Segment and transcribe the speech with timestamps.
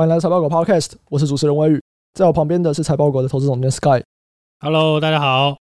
[0.00, 1.78] 欢迎来到财报狗 Podcast，我是主持人威宇，
[2.14, 4.02] 在我旁边的是财报狗的投资总监 Sky。
[4.60, 5.58] Hello，大家好。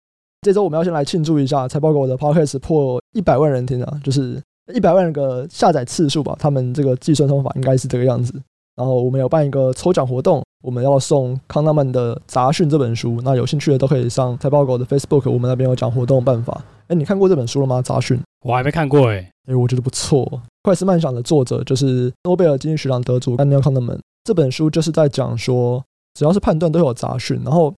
[0.41, 4.43] 这周我们要先来庆祝一下财报狗的 Podcast 破一百万人听啊，就是
[4.73, 6.35] 一百万个下载次数吧。
[6.39, 8.33] 他们这个计算方法应该是这个样子。
[8.75, 13.21] 然后我们有办一个抽奖活动，我们要送康纳曼的《杂讯》这本书。
[13.23, 16.59] 那有兴趣的都可以上财报狗的 Facebook，我们那边有讲活动办法。
[16.89, 17.81] 哎，你看过这本书了吗？
[17.83, 19.31] 《杂讯》我还没看过哎。
[19.47, 20.41] 哎，我觉得不错。
[20.63, 24.01] 快思慢想的作者就是诺贝尔经济学奖得主丹尼尔康纳曼。
[24.25, 25.85] 这本书就是在讲说，
[26.15, 27.75] 只要是判断都有杂讯，然后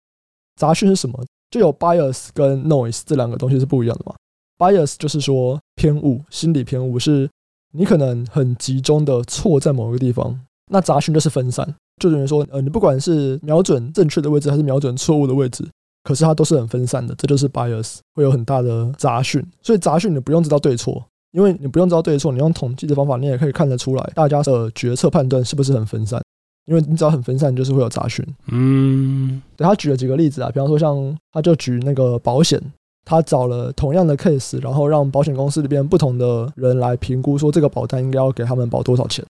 [0.56, 1.24] 杂讯是什么？
[1.50, 4.16] 就有 bias 跟 noise 这两个东西是不一样的嘛。
[4.58, 7.30] bias 就是说偏误，心理偏误是
[7.74, 10.40] 你可能很集中的错在某一个地方。
[10.72, 15.68] 那杂讯就是分散，就等于说，呃，你不管是瞄准正确的位置还是瞄准错误的位置，
[16.04, 19.46] 可是它都是很分散的，这就是 bias，会有很大的杂讯。
[19.62, 21.04] 所以杂讯你不用知道对错。
[21.32, 26.23] 因为你不用知道对错，你用统计的方法，你也可以看得出来大家的决策判断是不是很分散。
[26.66, 28.26] 因为你只要很分散，就是会有杂讯。
[28.48, 32.62] 嗯，对，他举了几个例子啊，比方说像他就举那个保险，
[33.06, 39.26] 他找了同样的 case，然后让保险公司里边不同的人来评估说这个保单应该要给他们保多少钱。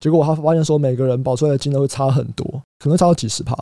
[0.00, 2.44] 结果他发现说每个人保出来的金额会差很多，
[2.78, 3.56] 可能差到几十趴。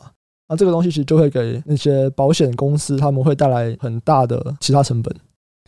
[0.48, 5.14] 那这个东西其实就会给那些保险公司他们会带来很大的其他成本。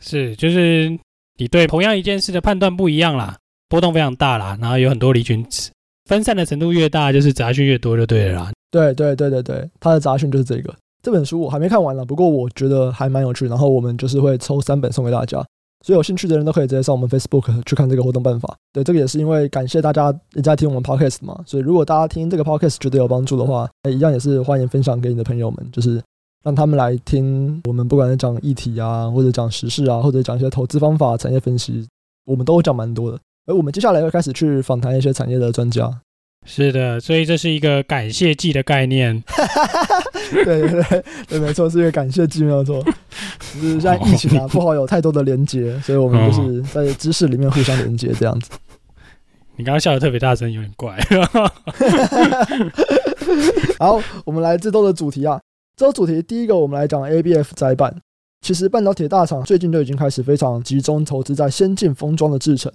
[0.03, 0.97] 是，就是。
[1.39, 3.37] 你对同样一件事的判断不一样啦，
[3.69, 5.69] 波动非常大啦，然后有很多离群值，
[6.07, 8.51] 分散的程度越大，就是杂讯越多就对了啦。
[8.71, 10.73] 对对对对对，它的杂讯就是这个。
[11.03, 13.47] 这本书我还没看完了，不过我觉得还蛮有趣。
[13.47, 15.37] 然后我们就是会抽三本送给大家，
[15.85, 18.55] 所以有兴趣的人都可以直接上我们 Facebook 去看这个活动办法。
[18.73, 26.01] 对，这个也是因为感谢大家一直在听我们 Podcast 嘛，所以如果大家听这个 Podcast 觉得有帮助的话，一样也是欢迎分享给你的朋友们，就是。
[26.43, 31.85] 让他们来听我们，不管是讲议题啊，或者讲时事啊，或者讲一些投资方法、产业分析，
[32.25, 33.19] 我们都讲蛮多的。
[33.47, 35.89] 而我们接下来要开始去访谈一些产业的专家。
[36.45, 39.21] 是的，所以这是一个感谢祭的概念。
[40.31, 42.81] 对对对对，没错，是一个感谢祭，没有错。
[43.39, 48.51] 只是现在疫情啊，不好有太多的连接，所以我们就是在知识里面互相连接这样子。
[49.55, 50.97] 你刚刚笑的特别大声，有点怪。
[53.79, 55.39] 好，我们来这周的主题啊。
[55.75, 57.95] 这周主题第一个，我们来讲 ABF 载板。
[58.41, 62.71] 其实半导体大厂最近就已经开始非常集中投资在先进封装的制程。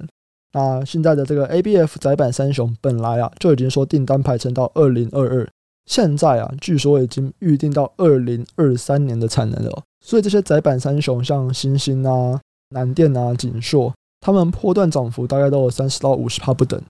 [0.52, 5.48] 那现在的这个 ABF 载板三雄本来啊就已经说订单排成到二零二二，
[5.86, 9.82] 现在啊据说已经预定到二零二三年的产能了。
[10.04, 16.80] 所以这些窄板三雄像星星啊、南电啊、景硕，他们波段涨幅大概都有三十到五十帕不等。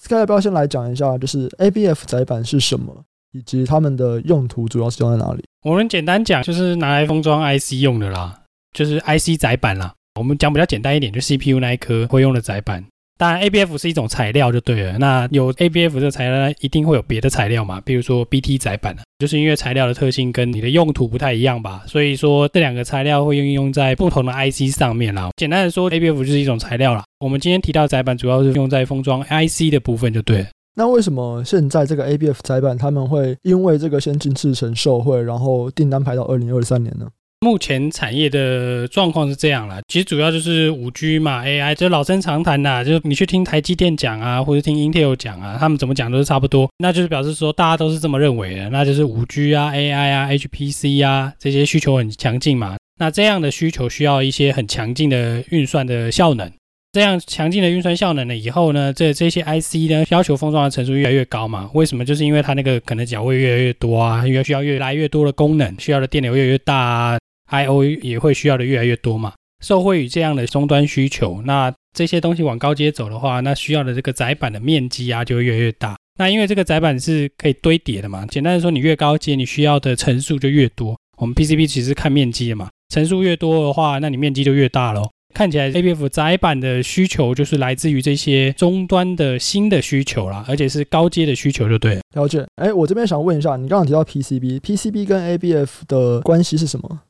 [0.00, 3.04] Sky 要不要先来讲一下，就是 ABF 载板是什么？
[3.32, 5.44] 以及他们的用途主要是用在哪里？
[5.64, 9.94] 我们简单讲，就是拿来封装 IC 用的啦，就是 IC 载板啦。
[10.18, 12.84] 我们讲比较简单一点，就 CPU 那一颗会用的窄板。
[13.22, 14.98] 当然，ABF 是一种材料就对了。
[14.98, 17.80] 那有 ABF 这个材料，一定会有别的材料嘛？
[17.82, 25.30] 比如说 BT 载板，就是因为材料的特性跟你的用途不太一样吧，所以说这两个材料会应用在不同的 IC 上面啦。
[25.36, 27.04] 简单的说，ABF 就是一种材料啦。
[27.20, 30.44] 我们今天提到载板，主要是用在封装 IC 的部分就对。
[30.74, 37.06] 那为什么现在这个 ABF 载板他们会因为这个先进制程受惠，然后订单排到二零二三年呢？
[37.42, 56.48] 目前产业的状况是这样啦，其实主要就是五 G 嘛，AI 就老生常谈啦，就是你去听台积电讲啊，或者听 Intel 讲啊，他们怎么讲都是差不多，那就是表示说大家都是这么认为的，那就是五 G 啊，AI 啊，HPC 啊这些需求很强劲嘛，那这样的需求需要一些很强劲的运算的效能。
[56.92, 61.70] 这样强劲的运算效能呢，以后呢，这这些 IC 呢，要求封装的层数越来越高嘛？
[61.72, 62.04] 为什么？
[62.04, 67.18] 就是因为它那个可能角位越来越多啊，越需要越来越多的功能，需要的电流越来越大啊
[67.52, 69.32] ，I/O 也会需要的越来越多嘛。
[69.64, 75.96] 受惠于这样的终端需求，那这些东西往高阶走的话，那需要的这个载板的面积啊，就会越来越大。
[76.18, 80.96] 那因为这个载板是可以堆叠的嘛，简单的说，你越高阶，你需要的层数就越多。
[81.18, 85.08] 我们 PCB 其实看面积的嘛，层数越多的话，那你面积就越大咯。
[85.32, 92.00] 看起来 ABF 载板的需求就是来自于这些终端的新的需求啦，而且是高阶的需求，就对了。
[92.14, 92.44] 了解。
[92.56, 97.00] 哎，我这边想问一下，你刚刚提到 PCB，PCB 跟 ABF 的关系是什么？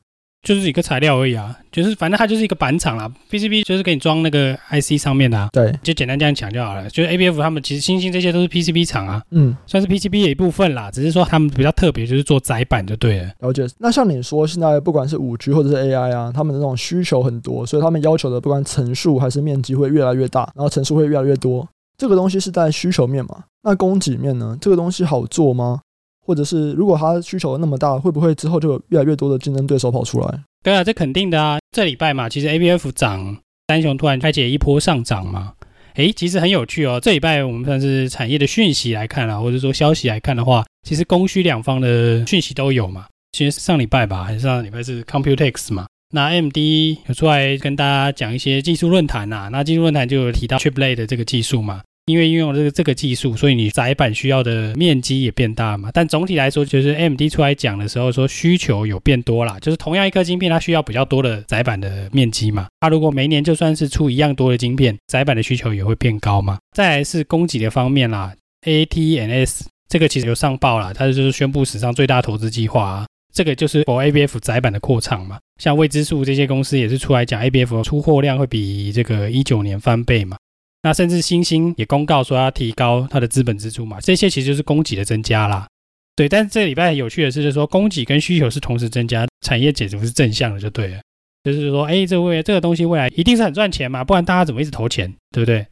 [0.43, 3.09] 就是一个材料而已啊，就是反正它就是一个板厂啦。
[3.31, 6.89] PCB 就是给你装那个 IC 上面的啊，对，就简单这样讲就好了。
[6.89, 10.91] 就是 ABF 他们其实星星这些都是 PCB 厂啊，嗯，算是 PCB 的一部分啦。
[10.91, 13.31] 只是说他们比较特别，就是做窄板就对了。
[13.39, 13.65] 了解。
[13.79, 21.65] 那像你说，现在不管是五 G 或者是 AI 啊，他们的那种需求很多，所以他们要求的不管层数还是面积会越来越大，然后层数会越来越多。
[21.97, 23.43] 这个东西是在需求面嘛？
[23.61, 24.57] 那供给面呢？
[24.59, 25.79] 这个东西好做吗？
[26.25, 30.39] 或者是如果它需求那么大，会不会之后就有越来越多的竞争对手跑出来？
[30.63, 31.59] 对啊，这肯定的啊。
[31.71, 33.37] 这礼拜嘛，其实 ABF 涨，
[33.67, 35.53] 三雄突然开启一波上涨嘛。
[35.95, 36.99] 哎，其实很有趣哦。
[36.99, 43.05] 这礼拜我们算是产业的讯息来看啦，或者说消息来看的话，其实供需两方的讯息都有嘛。
[43.31, 45.85] 其实上礼拜吧，还是上礼拜是 Computex 嘛。
[46.11, 55.89] 那 M D 有出来跟大家讲一些技术论坛呐，那技术论坛就有提到 Chiplet 的这个技术嘛，因为运用了这个这个技术，所以你载板需要的面积也变大嘛。
[55.93, 62.67] 但总体来说，就是 AMD 出来讲的时候说需求有变多啦，就是同样一颗晶片，它需要比较多的载板的面积嘛。
[62.81, 66.57] 它如果每年就算是出一样多的晶片，载板的需求也会变高嘛。
[66.75, 68.33] 再来是供给的方面啦
[68.65, 73.05] ，ATNS 这个其实有上报啦，它就是宣布史上最大投资计划啊。
[73.33, 80.37] 这个就是 for ABF 载板的扩厂嘛，像未知数这些公司也是出来讲 ABF 出货量会比这个一九年翻倍嘛，
[80.83, 85.67] 那甚至新兴也公告说要提高它的资本支出嘛，这些其实就是供给的增加啦。
[86.15, 91.01] 对，但是这个礼拜很有趣的是，就是说供给跟需求是同时增加，产业解读是正向的就对了，
[91.43, 95.65] 就是说，哎，这未这个东西未来一定是很赚钱嘛，不然大家怎么一直投钱，对不对？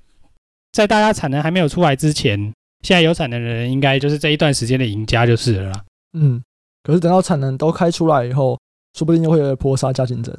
[0.71, 2.39] 在大家产能还没有出来之前，
[2.81, 5.83] 现在有产能的人应该就是这一段时间的赢家就是了啦。
[6.13, 6.41] 嗯。
[6.83, 8.57] 可是等到产能都开出来以后，
[8.97, 10.35] 说不定又会有波杀价竞争。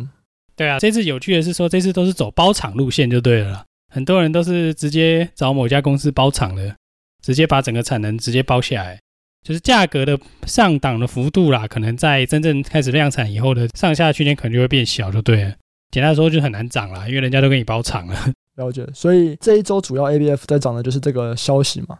[0.56, 3.64] 对啊，这次有趣的是说，这次都是走包场路线就对了啦。
[3.92, 6.74] 很多人都是直接找某家公司包厂的，
[7.22, 8.98] 直接把整个产能直接包下来，
[9.46, 15.52] 就是价格的上档的幅度啦，可能在真正开始量产以后的上下区间可能就会变小，就对了。
[15.90, 18.32] 简单说就很难涨啦，因为人家都给你包厂了。
[18.56, 18.88] 了解。
[18.94, 21.98] 所以这一周主要 ABF 在涨的就是这个消息嘛。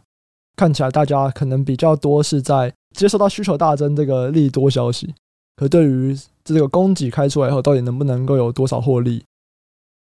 [0.57, 5.15] 看起来大家可能比较多是在接受到需求大增这个利多消息，
[5.57, 9.23] 可对于这个供给开出来以后，到底能不能够有多少获利，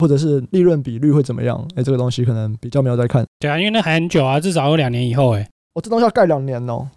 [0.01, 1.65] 或者是利润比率会怎么样？
[1.77, 3.25] 哎，这个东西可能比较没有在看。
[3.39, 5.47] 对啊，因为那还很久啊，至少有两年以后哎。
[5.75, 6.89] 我、哦、这东西要盖两年哦，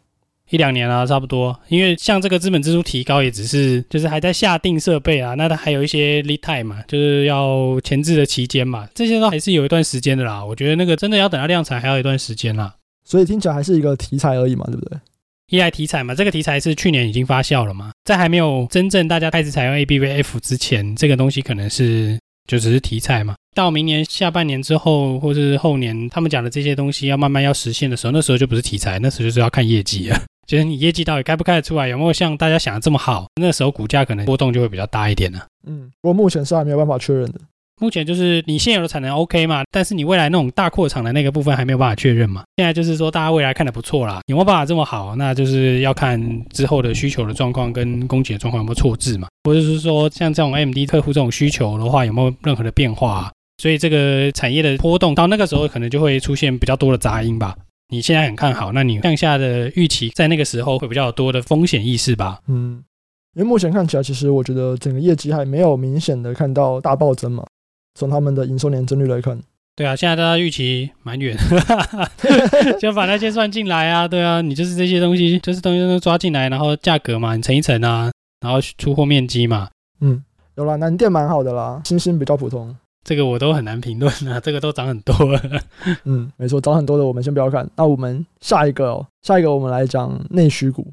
[0.50, 1.56] 一两年啊，差不多。
[1.68, 10.44] 因为像这个资本支出提高，也只是就是还在下定设备啊，那它还有一些 lead time 嘛，就是要前置的期间嘛，这些都还是有一段时间的啦。
[10.44, 12.74] 我觉得那个真的要等到量产，还要一段时间啦。
[13.06, 14.98] 所以听起来还是一个题材而已嘛，对不对？
[15.52, 22.18] 依赖题材嘛，这个题材是去年已经发酵了嘛，在还没有真正大家开始采用 ABVF 之前，这个东西可能是
[22.48, 23.36] 就只是题材嘛。
[23.56, 30.22] 到明年下半年之后，或是后年，他们讲的这些东西要慢慢要实现的时候，那时候就不是题材，那时候就是要看业绩啊。
[30.46, 35.46] 就是你业绩到底开不开得出来，有没有像大家想的这么好，那时候股价可能波动就会比较大一点了。
[35.66, 37.40] 嗯，不过目前是还没有办法确认的。
[37.84, 42.42] 目前就是你现有的产能 OK 嘛，但是你未来那种大扩厂的那个部分还没有办法确认嘛。
[42.56, 53.32] 现在就是说大家未来看得不错啦，有没有办法这么好，那就是要看之后的需求的状况跟供给的状况有没有错置嘛，或者是说像这种 MD 客户这种需求的话有没有任何的变化啊？
[53.62, 57.54] 所以这个产业的波动到那个时候可能就会出现比较多的杂音吧。
[57.90, 62.40] 你现在很看好，那你向下的预期在那个时候会比较多的风险意识吧？
[62.48, 62.82] 嗯，
[63.36, 67.46] 因为目前看起来其实我觉得整个业绩还没有明显的看到大暴增嘛。
[67.96, 69.40] 从他们的营收年增率来看，
[69.76, 71.36] 对啊，现在大家预期蛮远，
[72.80, 78.12] 就把那些算进来啊，对啊，你就是这些东西，就是东西都抓进来，然后价格嘛，你乘一乘啊，
[78.42, 79.70] 然后出货面积嘛，
[80.02, 80.24] 嗯，
[80.56, 85.14] 有啦，南电蛮好的啦，欣兴比较普通，这个我都很难评论啊，这个都涨很多。
[85.32, 85.42] 了，
[86.06, 90.84] 嗯，没错，涨很多的我们先不要看，那我们下一个哦，下一个我们来讲内需股，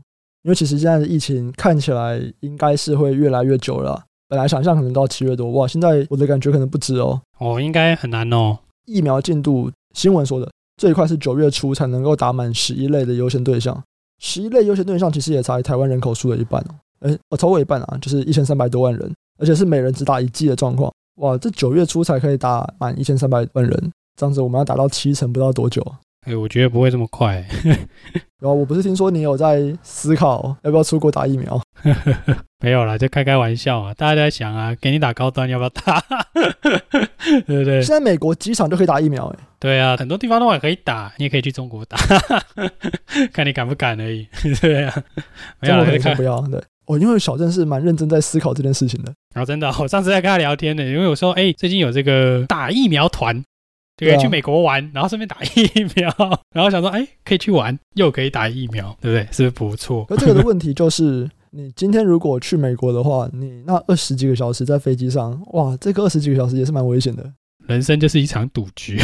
[0.43, 4.03] 因为其实现在的疫情看起来应该是会越来越久了。
[4.31, 5.67] 本来想象可能到七月多，哇！
[5.67, 7.21] 现在我的感觉可能不止哦。
[7.39, 8.57] 哦，应该很难哦。
[8.87, 13.83] 疫苗进度，新闻说的最快是九月初才能够打满十一类的优先对象。
[14.21, 16.75] 十一类优先对象其实也才台湾人口数的一半哦。
[17.01, 20.93] 哎，我超过一半啊，就是一千三百多万人，而且是每人只打一剂的状况。
[21.17, 25.85] 哇，这九月初才可以打满一千三百万人，这样子我们要打到七成，不知道多久。
[26.27, 27.45] 哎，我觉得不会这么快。
[28.41, 31.61] 然后我不是听说你有在思考要不要出国打疫苗？
[32.63, 33.95] 没有啦，就开开玩笑啊！
[33.95, 35.99] 大家都在想啊，给你打高端要不要打？
[37.47, 37.81] 对不对？
[37.83, 39.39] 现在美国机场就可以打疫苗哎。
[39.59, 41.97] 对啊，很多地方都还可以打，你也可以去中国打，
[43.33, 44.27] 看你敢不敢而已。
[44.61, 44.95] 对啊，
[45.61, 46.41] 没有啦，看不要。
[46.49, 49.13] 对，哦，因为小郑是蛮认真在思考这件事情的。
[49.35, 53.43] 然后真的，我上次在跟他聊天呢，因为我说，哎，最近有这个打疫苗团。
[54.09, 56.09] 可以去美国玩，然后顺便打疫苗，
[56.55, 59.23] 然后想说，哎，可以去玩，又可以打疫苗，对不对？
[59.33, 60.07] 是不是不错？
[60.09, 67.33] 而这个的问题就是，你今天如果去美国的话，你那二十几个小时在飞机上，哇，这个二十几个小时也是蛮危险的。
[67.67, 68.99] 人生就是一场赌局，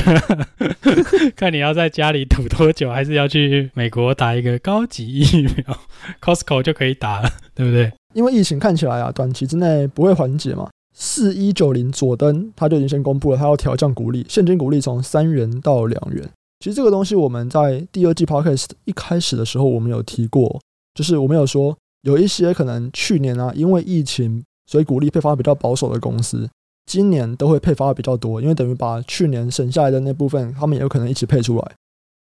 [1.37, 5.79] 看你要在家里赌多久，还是要去美国打一个高级疫苗
[6.21, 7.93] ，Costco 就可以打了，对不对？
[8.15, 10.69] 因为疫情看起来啊，短期之内不会缓解嘛。
[10.99, 16.27] 四一九零佐登，他就已经先公布了，他要调降股利，现金股利从三元到两元。
[16.61, 20.59] 其实这个东西我们在第二季 Podcast 一开始的时候，我们有提过，
[20.95, 26.49] 就是我们有说有一些可能去年啊，因为疫情，所以股利配发比较保守的公司，
[26.87, 31.73] 今年都会配发比较多，因为等于把去年省下来的那部分，他们也有可能一起配出来。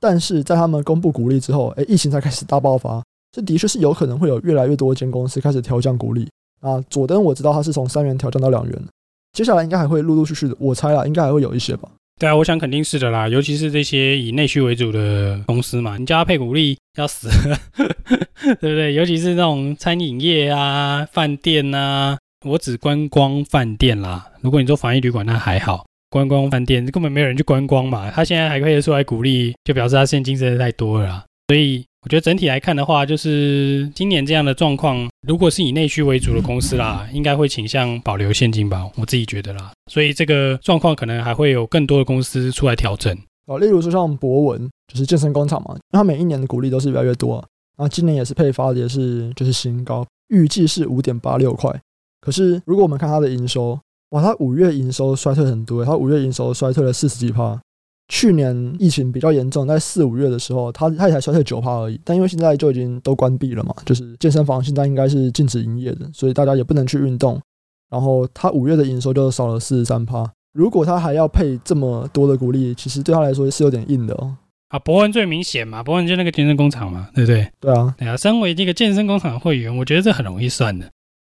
[0.02, 6.28] 但是在他们公布股利之后，哎，疫情才开始大爆发，这的确是有可能会有越来越多间公司开始调降股利。
[6.64, 8.82] 啊，佐登我知道他是从三元调降到两元，
[9.34, 11.90] 接下来应该还会陆陆续续的，我猜啊，应该还会有一些吧。
[12.20, 18.94] 对啊，我想肯定是的啦，尤其是这些以内需为主的公司嘛，你叫他配股利要死了， 对不对？
[18.94, 24.32] 尤其是那种餐饮业啊、饭店啊，我指观光饭店啦。
[24.42, 31.26] 如果你做防疫旅馆，那还好，观光饭店根本没有人去观光嘛，他现在还可以出来股利，就表示他现金真的太多了啦。
[31.48, 39.72] 所以我觉得整体来看的话，就是今年这样的状况，如果是以内需为主的公司啦，应该会倾向保留现金吧，我自己觉得啦。
[39.90, 43.18] 所以这个状况可能还会有更多的公司出来调整。
[43.46, 47.46] 哦，例如说像博文，就是健身工厂嘛，它每一年的股利都是越来越多啊，
[47.78, 51.74] 然后今年也是配发的也是就是新高，预计是五点八六块。
[52.20, 53.80] 可是如果我们看它的营收，
[54.10, 57.58] 哇，它五月营收衰退很多，它五月营收衰退了四十几趴。
[58.10, 62.00] 去年疫情比较严重，在四五月的时候，它它也才衰退九趴而已。
[62.04, 67.42] 但因为现在就已经都关闭了嘛，就是健身房现在应该是禁止营业的，所以大家也不能去运动。
[67.90, 70.30] 然后它五月的营收就少了四十三趴。
[70.54, 74.36] 如果它还要配这么多的鼓励，其实对他来说是有点硬的哦。
[74.70, 77.48] 啊，博文最明显嘛，博文就那个健身工厂嘛，对不对？
[77.60, 78.18] 对啊，对啊。
[78.18, 80.90] 身为这个健身工厂的会员，我觉得这很容易算的，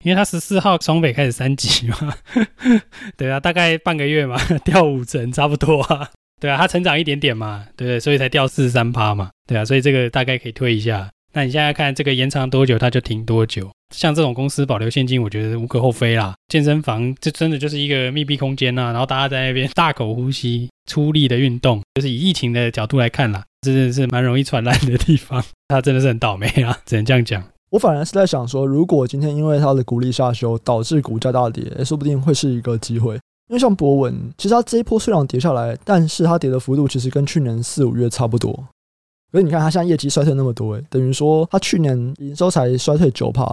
[0.05, 2.15] 因为他十四号双北开始三级嘛，
[3.17, 6.11] 对啊，大概半个月嘛， 掉五成差不多啊。
[6.41, 8.01] 对啊，它成长一点点嘛，对不对？
[8.01, 11.09] 所以才掉四十三趴嘛，对啊，所以这个大概可以推一下。
[11.33, 13.71] 那你现在看这个延长多久，它就停多久。
[13.95, 16.35] 像这种公司保留现金，我觉得无可厚非啦。
[16.49, 25.45] 健身房这真的就是一个密闭空间呐，然后大家在那边大口呼吸、出力的运动，就是以疫情的角度来看啦，真的是蛮容易传染的地方。
[25.69, 27.43] 它真的是很倒霉啊，只能这样讲。
[27.71, 33.19] 我反而是在想说，如果今天因为它的股利下修导致股价大跌，说不定会是一个机会。
[33.49, 38.53] 因为像博文，其实它这一波虽然跌下来，但是它跌的幅度其实跟去年四五月差不多。
[39.33, 43.45] 所以你看它现在业绩衰退那么多，诶，等于说它去年营收才衰退九趴，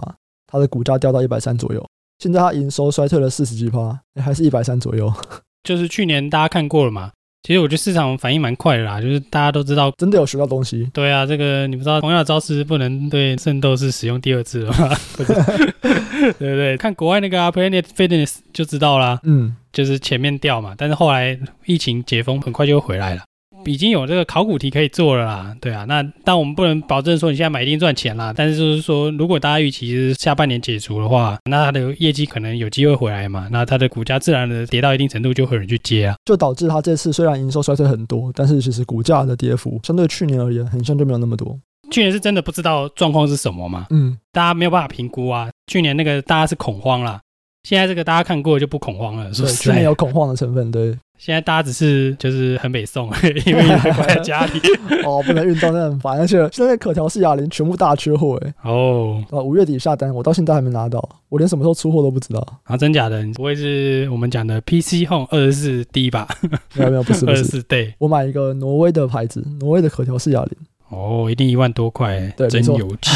[0.46, 1.84] 它的股价掉到一百三左右。
[2.18, 5.12] 现在它营收衰退了四十几趴，还是一百三左右。
[5.62, 7.12] 就是去年大家看过了嘛？
[7.46, 10.88] 其实我觉得市场反应蛮快的啦，就是大家都知道真的有学到东西。
[10.94, 14.96] 对啊，这个你不知道同样的招式不能对圣斗士使用第二次了吗？
[15.18, 16.74] 对不对？
[16.78, 19.20] 看国外那个、啊、Planet Fitness 就知道啦。
[19.24, 19.54] 嗯。
[19.74, 23.22] 就是前面掉嘛，但是后来疫情解封，很快就会回来了。
[23.66, 25.84] 已经有这个考古题可以做了啦，对啊。
[25.84, 41.58] 那但我们不能保证说你现在买一定赚钱啦，但是就是说，如果大家预期是下半年解除的话，那它的业绩可能有机会回来嘛，那它的股价自然的跌到一定程度，就会有人去接啊，就导致它这次虽然营收衰退很多，但是其实股价的跌幅相对去年而言，很像就没有那么多。
[41.90, 43.86] 去年是真的不知道状况是什么嘛？
[43.90, 45.50] 嗯，大家没有办法评估啊。
[45.70, 47.20] 去年那个大家是恐慌啦。
[47.62, 50.94] 现在这个大家看过就不恐慌了，是去年有恐慌的成分，对。
[51.24, 53.08] 现在大家只是就是很北宋，
[53.46, 54.60] 因为还关在家里，
[55.06, 56.18] 哦，不能运动，真的很烦。
[56.18, 62.46] 而且现在可调式哑铃全部大缺货，哎，哦，啊，五月底下单，我到现在还没拿到，我连什么时候出货都不知道。
[62.64, 63.22] 啊，真假的？
[63.22, 66.28] 你不会是我们讲的 PC Home 二十四 D 吧？
[66.74, 67.94] 没有没有，不是二十四 D。
[67.96, 70.52] 我买一个挪威的牌子，挪威的可调式哑铃。
[70.90, 73.10] 哦，一定一万多块，对，真有趣。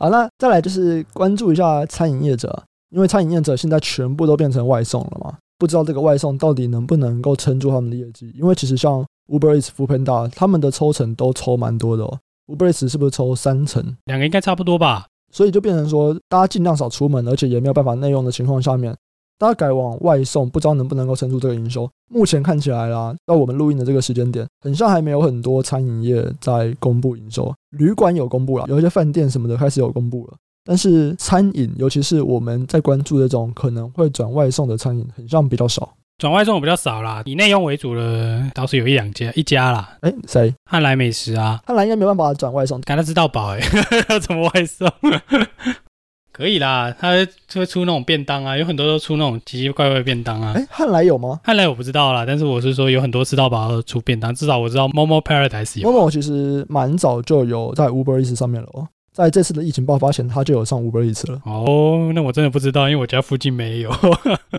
[0.00, 2.64] 好，那再来就是关注一下餐饮业者。
[2.90, 8.32] 因为餐饮业者现在全部都变成外送了嘛，不知道这个外送到底能不能够撑住他们的业绩。
[8.34, 12.18] 因为其实像 Uber Eats、Foodpanda 他们的抽成都抽蛮多的哦。
[12.46, 13.96] Uber Eats 是不是抽三成？
[14.04, 15.06] 两个应该差不多吧。
[15.32, 18.96] 所以就变成说，大家尽量少出门，而且也没有办法内用的情况下面，
[19.38, 21.90] 大家改往外送，不知道能不能够撑住这个营收。
[22.08, 27.52] 目前看起来啦，到我们录音的这个时间点，很像还没有很多餐饮业在公布营收。
[27.70, 30.34] 旅馆有公布了，有一些饭店什么的开始有公布了。
[30.66, 35.94] 但是餐饮，尤其是我们在关注的这种可能会转外送的餐饮，很像比较少。
[36.18, 39.96] 转外送比较少啦，以内用为主的倒是有一两家，一家啦。
[40.00, 40.54] 哎，谁？
[40.64, 41.60] 汉来美食啊。
[41.66, 43.60] 汉来应该没办法转外送，赶他知道饱哎，
[44.08, 44.90] 要 怎么外送？
[46.32, 50.52] 可以啦，他会出那种便当啊，有很多都出那种奇奇怪怪的便当啊。
[50.56, 51.40] 哎，汉来有吗？
[51.44, 55.90] 汉来我不知道啦，但是我是说有很多吃到饱出便当，至少我知道 Momo Paradise 有。
[55.90, 58.88] Momo 其实蛮早就有在 Uber Eats 上面了哦。
[59.16, 61.40] 在这次的疫情爆发前，他就有上 Uber Eats 了。
[61.46, 63.90] 哦，那我真的不知道，因为我家附近没有。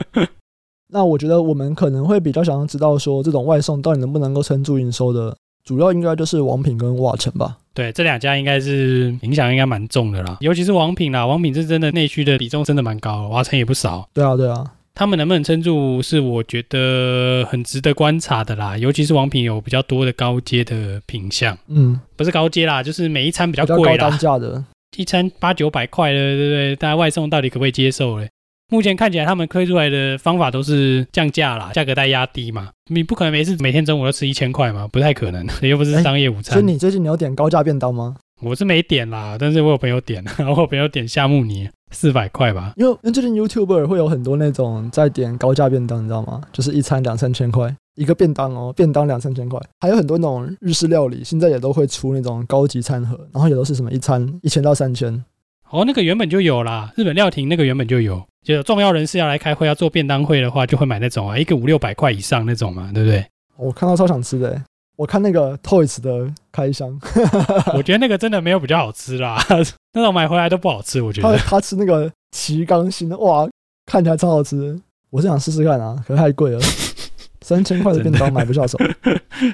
[0.89, 7.55] 那我觉得我们可能会比较想要知道，说这种外送到底能不能够撑住营收的，主要应该就是王品跟瓦城吧。
[7.75, 14.09] 对，这两家应该是影响应该蛮重的啦，尤其是王品啦，王品是真的内需的比重真的蛮高，瓦城也不少。
[14.11, 14.65] 对啊，对啊。
[14.97, 18.75] 他们能不能撑住，是我觉得很值得观察的啦。
[18.75, 24.63] 尤其是王品有比较多的高阶的品相，嗯，不是高阶啦，就是每一餐比较贵啦，单价的，
[24.97, 26.75] 一餐八九百块的，对不对？
[26.77, 28.27] 大家外送到底可不可以接受嘞？
[28.69, 32.69] 目前看起来他们推出来的方法都是降价啦，价格带压低嘛。
[32.89, 36.53] 你不可能每次每天中午都吃一千块嘛，不太可能， 又不是商业午餐。
[36.53, 38.15] 所以你最近你有点高价便当吗？
[38.41, 42.73] 我是没点啦，但是我有朋友点，然 后我有朋友点夏慕尼四百块吧。
[42.75, 46.41] 因为因为最近 YouTuber 会有很多那种在点高价便当，你知道吗？
[46.51, 49.59] 就是一餐两三千块一个便当哦，便当两三千块。
[49.79, 55.23] 还有很多那种日式料理，现在也都会出那种高级餐盒，然后也都是什么一餐一千到三千。
[55.69, 63.25] 哦，那个原本就有啦，日本料亭那个原本就有，就有重要人士要来开会要做便当会的话，就会买那种啊，一个五六百块以上那种嘛，对不对？
[63.57, 64.61] 我看到超想吃的。
[64.97, 66.99] 我看那个 Toys 的开箱，
[67.75, 69.37] 我觉得那个真的没有比较好吃啦，
[69.93, 71.01] 那种买回来都不好吃。
[71.01, 73.47] 我觉得他，他吃那个旗杆型的，哇，
[73.85, 74.77] 看起来超好吃。
[75.11, 76.59] 我是想试试看啊，可是太贵了，
[77.41, 78.77] 三千块的便当买不下手。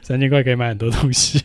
[0.01, 1.43] 三千块可以买很多东西，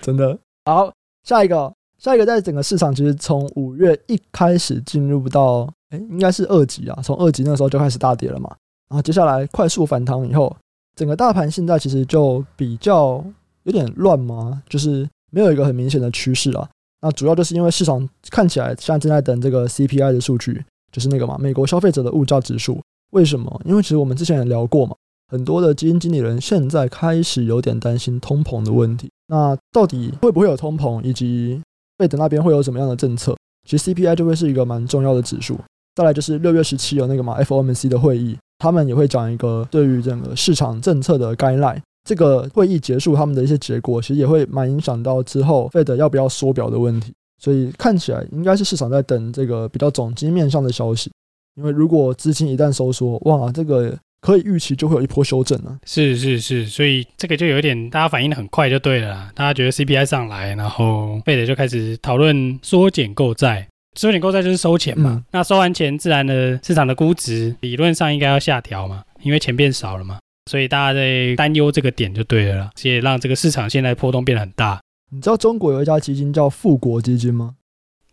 [0.00, 0.38] 真的。
[0.64, 0.92] 好，
[1.24, 8.48] 下一个，下一个，在整个市场其实从五月一开始进入到，哎，应该是二级啊，从二级那时候就开始大跌了嘛，
[8.88, 10.56] 然后接下来快速反弹以后。
[10.94, 13.24] 整个大盘现在其实就比较
[13.64, 16.68] 有点乱嘛，就是没有一个很明显的趋势啊。
[17.00, 22.80] 那主要就是因为市场看起来现在正在等这个 CPI 的数据，就是那个嘛，美国消费者的物价指数。
[23.10, 23.60] 为什么？
[23.64, 24.94] 因为其实我们之前也聊过嘛，
[25.28, 29.10] 很多的基金经理人现在开始有点担心通膨的问题。
[29.26, 31.60] 那到底会不会有通膨，以及
[31.98, 33.36] 费德那边会有什么样的政策？
[33.68, 35.58] 其实 CPI 就会是一个蛮重要的指数。
[35.94, 38.36] 再来就是六月十七有那个嘛 FOMC 的会议。
[38.62, 41.80] 他们也会讲一个对于整个市场政策的 guideline。
[42.08, 47.12] 这个会议结束，他们的一些结果其实也会蛮影响到之后 Fed 要不要缩表的问题。
[47.40, 51.10] 所以看起来应该是市场在等这个比较总经面上的消息。
[51.56, 55.76] 因为如果资金一旦收缩，哇，这个可以预期就会有一波修正了。
[55.84, 59.30] 是是是，所以这个就有一点大家反应的很快就对了。
[59.34, 63.68] 大家觉得 CPI 上来，然后 Fed 就开始讨论缩减购债。
[63.94, 70.18] 收紧购债就是收钱嘛，嗯、那收完钱，自然的市场的估值理论上应该要下调嘛，因为钱变少了嘛，
[70.50, 74.80] 所以大家在担忧这个点就对了啦，所以让这个市场现在波动变得很大。
[75.10, 77.54] 你知道中国有一家基金叫富国基金吗？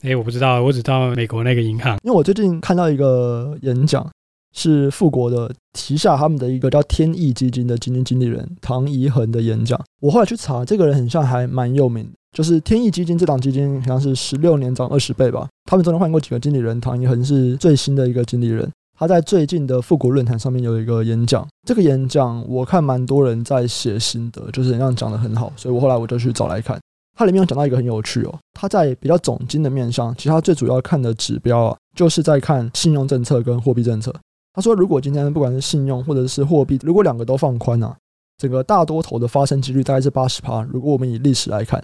[0.02, 4.06] 哎，我不知道，我只知道美国那个银行，因为我最近看到一个演讲，
[4.54, 9.82] 是富国的旗下他们的一个叫天翼基金的基金经理人唐怡恒的演讲。
[10.02, 12.12] 我后来去查，这个人很像还蛮有名的。
[12.32, 15.48] 就是天翼基金这档基金好像是十六年涨二十倍吧。
[15.66, 18.70] 他们中间换过几个经理人，唐一恒是最新的一个经理人。
[18.98, 26.78] 他在最近的富国论坛上面有一个演讲，这个演讲我看蛮多人在写心得，就是这样讲得很好，所以我后来我就去找来看。
[27.18, 34.14] 它里面有讲到一个很有趣哦，他在比较总经的面向，其实他最主要看的指标啊，就是在看信用政策跟货币政策。
[34.54, 37.96] 他说，如果今天不管是信用或者是货币，如果两个都放宽啊，
[38.38, 40.62] 整个大多头的发生几率大概是八十趴。
[40.64, 41.82] 如果我们以历史来看。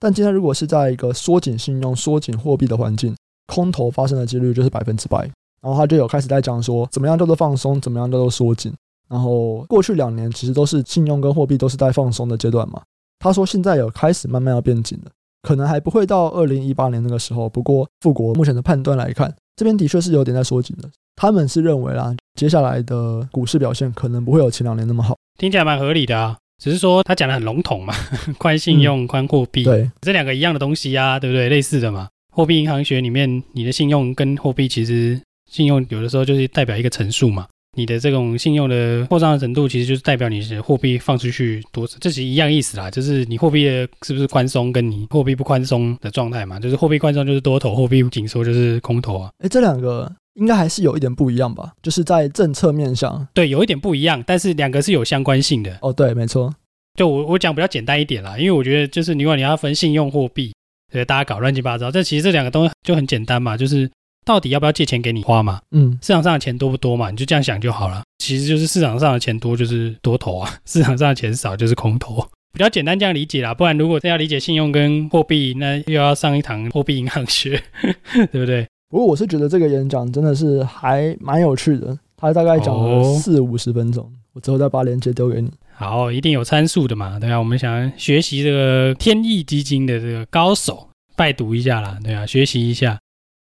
[0.00, 3.14] 但今天如果是在一个缩紧信用、缩紧货币的环境，
[3.46, 5.18] 空头发生的几率就是百分之百。
[5.62, 8.72] 然后他就有开始在讲说，怎么样叫做放松，怎么样叫做缩紧。
[9.10, 12.80] 然后过去两年其实都是信用跟货币都是在放松的阶段嘛。
[13.18, 15.10] 他说现在有开始慢慢要变紧了，
[15.42, 17.46] 可能还不会到二零一八年那个时候。
[17.46, 20.88] 不过富国目前的判断来看，这边的确是有点在缩紧的。
[21.16, 25.14] 他们是认为啦，接下来的股市表现可能不会有前两年那么好。
[25.38, 26.38] 听起来蛮合理的啊。
[26.60, 27.94] 只是说他讲的很笼统嘛，
[28.38, 31.48] 宽信用、宽货币，对，这两个一样的东西啊，对不对？
[31.48, 32.08] 类似的嘛。
[32.32, 35.20] 货币银行学里面，你的信用跟货币其实，
[35.50, 37.46] 信用有的时候就是代表一个乘数嘛。
[37.76, 42.90] 你的这种信用的扩张的程度，其实就是代表你的货币放出去多，这是一样意思啦。
[42.90, 46.58] 就是你货币的是不是宽松，跟你货币不宽松的状态嘛。
[46.58, 49.30] 就是货币宽松就是多头，货币紧缩就是空头啊。
[49.38, 51.72] 哎，这两个应该还是有一点不一样吧？
[51.82, 55.78] 就是在政策面上，对，有一点不一样，但是两个是有相关性的。
[55.82, 56.54] 哦，对，没错。
[56.98, 60.52] 就我我讲比较简单一点啦，因为我觉得就是如果你要分信用货币，
[60.92, 63.90] 对，大家搞乱七八糟，这其实这两个东西就很简单嘛，就是
[64.24, 68.02] 到底要不要借钱给你花嘛，嗯，市场上的钱多不多嘛，你就这样想就好了。
[68.18, 73.54] 其实就是市场上的钱多就是多头啊， 市场上的钱少就是空头，比较简单这样理解啦。
[73.54, 77.62] 不然如果真要理解信用跟货币，那又要上一堂货币银行学，
[78.32, 78.66] 对不对？
[78.90, 85.48] 不过我是觉得这个演讲真的是还蛮有趣的，他大概讲了四五十分钟，我之后再把链接丢给你。
[85.72, 92.98] 好，一定有参数的嘛，对啊，我们想学习这个天翼基金的这个高手，拜读一下啦，对啊，学习一下。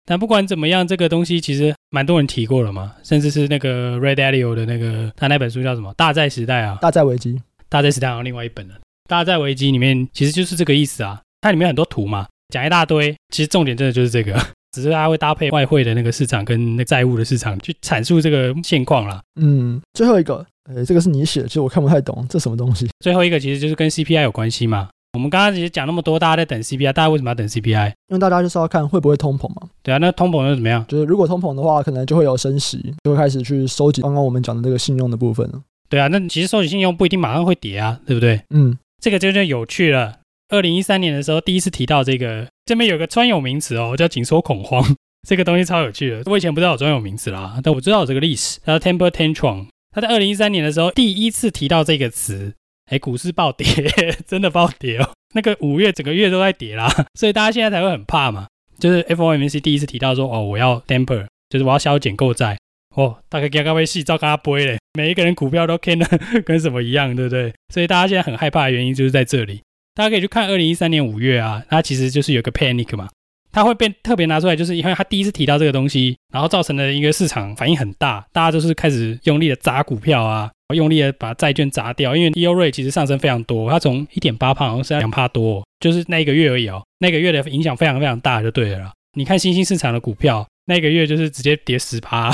[0.05, 7.35] 但不管怎么样，这个东西其实蛮多人提过了嘛，甚至是那个 Ray Dalio 的那个他那本书叫什么《大债时代》啊，《大债危机》。
[7.69, 8.75] 大债时代好像另外一本了，
[9.09, 14.41] 《大债危机》里面其实就是这个意思啊，它里面很多图嘛，讲一大堆，其实重点真的就是这个，
[14.77, 19.21] 只是它会搭配外汇的那个市场跟那债务的市场去阐述这个现况啦。
[19.41, 20.45] 嗯，最后一个。
[20.69, 22.89] 呃，这个是你写的，其实我看不太懂，这什么东西？
[22.99, 24.89] 最后一个其实就是跟 CPI 有关系嘛。
[25.13, 27.87] 我们刚刚其实讲那么多，大家在等 CPI，大家为什么要等 CPI？
[28.09, 29.69] 因为大家就是要看会不会通膨嘛。
[29.85, 30.85] 对啊，那通膨又怎么样？
[30.89, 35.63] 就是如果通膨的话，可能就会有升息，就会开始去收集刚刚我们讲的这个信用的部分了。
[35.89, 38.41] 对啊，那其实收集信用不一定马上会跌啊，对不对？
[38.51, 40.17] 嗯，这个就就有趣了。
[40.49, 44.97] 二零一三年的时候，第一次提到这个，这边有个专有名词哦，叫紧缩恐慌，
[45.29, 46.23] 这个东西超有趣的。
[46.27, 48.61] 我以前不知道有专有名词啦，但我知道有这个历史。
[48.65, 52.55] 它叫 temper tantrum，它在二零一三年的时候第一次提到这个词。
[52.89, 53.67] 哎，股市暴跌，
[54.29, 55.11] 真的暴跌哦！
[55.35, 58.47] 那个五月整个月都在跌啦，所以大家现在才会很怕嘛。
[58.79, 62.57] 就是 FOMC 第一次提到说，哦，我要 temper，就是我要削减购债。
[62.95, 66.07] 哦，大概刚刚被戏照跟他播嘞，每一个人股票都看的
[66.47, 67.53] 跟什么一样，对不对？
[67.75, 69.63] 所以大家现在很害怕的原因就是在这里。
[69.97, 73.09] 大家可以去看二零一三年五月啊，它其实就是有个 panic 嘛。
[73.51, 88.93] 它会被特别拿出来，就是因为它第一次提到这个东西，然后造成了一个市场反应很大，大家就是开始用力的砸股票啊，用力的把债券砸掉，因为 EoR 其实上升非常多，它从一点八趴好像是两趴多，就是那一个月而已哦，那个月的影响非常非常大就对了。
[89.15, 92.31] 你看新兴市场的股票，那个月就是直接跌十趴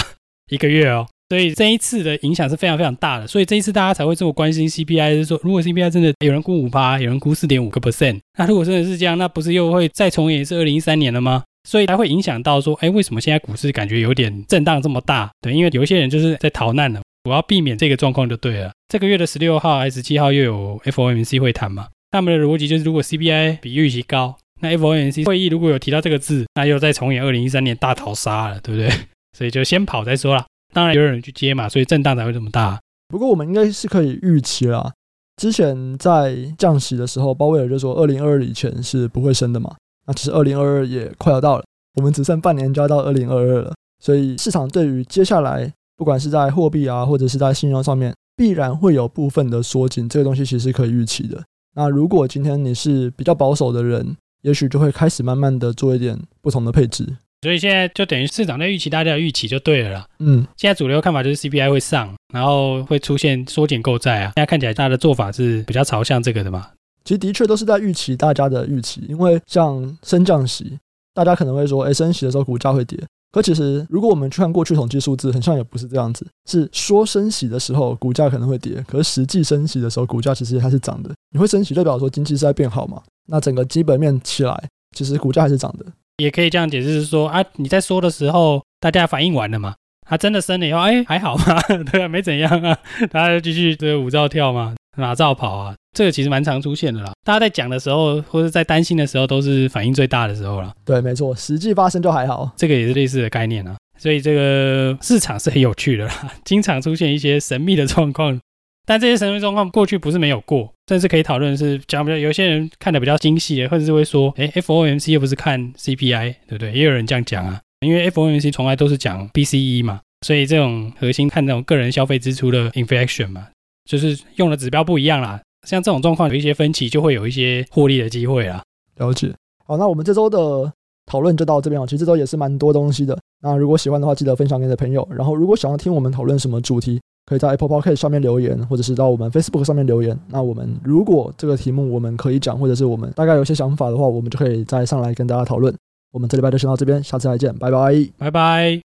[0.50, 1.06] 一个月哦。
[1.32, 11.42] 所以这一次的影响是非常非常大的，所以这一次大家才会这么关心 CPI，就是说如果 CPI 真的有人估五趴，有人估四点五个 percent，那如果真的是这样，那不是又会再重演一次二零一三年了吗？
[11.66, 15.30] 所以才会影响到说，哎，为什么现在股市感觉有点震荡这么大？
[15.40, 18.70] 对，因为有一些人就是在逃难了，我要避免这个状况就对了。
[18.88, 21.86] 这个月的十六号还是十七号又有 FOMC 会谈嘛？
[22.10, 28.90] 他们的逻辑就是，如果 CPI 比预期高，那 FOMC 会议如果有提到这个字，那又再重演二零一三年大逃杀了，对不对？
[29.34, 30.44] 所以就先跑再说啦。
[30.72, 32.80] 当然有人去接嘛，所以震荡才会这么大。
[33.08, 34.92] 不过我们应该是可以预期啦。
[35.36, 39.74] 之前在降息的时候，鲍威尔就说二零二二以前是不会升的嘛。
[40.06, 41.64] 那其实二零二二也快要到了，
[41.96, 43.72] 我们只剩半年就要到二零二二了。
[44.02, 50.08] 所以市场对于接下来不管是在货币啊，或者是在信用上面，必然会有部分的缩紧。
[50.08, 51.42] 这个东西其实是可以预期的。
[51.74, 57.06] 那如果今天你是比较保守的人，也许就会开始慢慢的做一点不同的配置。
[57.42, 60.06] 所以现在就等于市场在预期大家的预期就对了啦。
[60.20, 64.32] 嗯，现在主流看法就是 CPI 会上，然后会出现缩减购债啊。
[64.36, 66.70] 现在看起来大家的做法是比较朝向这个的嘛。
[67.04, 70.78] 其实的确都是在预期大家的预期，因为像升降息，
[71.12, 72.96] 大家可能会说，哎，升息的时候股价会跌。
[73.32, 81.10] 可其实如果我们去看过去统计数字，很像也不是这样子，是说升息的时候股价可能会跌，可是实际升息的时候股价其实它是涨的。
[81.30, 83.02] 你会升息代表说经济是在变好嘛？
[83.26, 85.86] 那整个基本面起来，其实股价还是涨的。
[86.18, 89.74] 也可以这样解释，是说啊，你在说的时候，大家反应完了嘛？
[90.08, 92.76] 他真的生了以后，哎，还好嘛， 对啊，没怎样啊，
[93.10, 97.12] 大家就继续这个舞照跳嘛，马照跑啊，这个其实蛮常出现的啦。
[97.24, 100.72] 大家在讲的时候，或者在担心的时候，都是反应最大的时候了。
[100.84, 103.76] 对，没错，实际发生就还好，这个也是类似的概念啊。
[103.98, 108.38] 所以这个市场是很有趣的啦，经常出现一些神秘的状况。
[108.84, 116.72] 但这些神秘状况过去不是没有过，但是可以讨论是讲比较，有些人看的比较精细的，或者是会说，哎，FOMC 又不是看 CPI，对不对？
[116.72, 123.48] 也有人这样讲啊，因为 FOMC 从来都是讲 BCE 嘛，所以这种核心看这种个人消费支出的 inflation 嘛，
[123.88, 125.40] 就是用的指标不一样啦。
[125.66, 128.62] 像这种状况有一些分歧，就会有一些获利的机会啦。
[128.96, 129.32] 了解。
[129.64, 130.72] 好，那我们这周的
[131.06, 131.86] 讨论就到这边哦。
[131.86, 133.16] 其实这周也是蛮多东西的。
[133.40, 135.06] 那如果喜欢的话，记得分享给你的朋友。
[135.12, 140.18] 然后，如果想要听我们讨论什么主题，可以在 Apple Podcast 上面留言，或者是到我们 Facebook 上面留言。
[140.28, 145.74] 那我们如果这个题目我们可以讲，或者是我们大概有些想法的话，我们就可以再上来跟大家讨论。
[146.12, 148.80] 我们这礼拜就先到这边，下次再见，拜拜，拜拜。